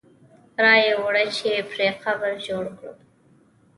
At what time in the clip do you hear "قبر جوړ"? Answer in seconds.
2.03-2.63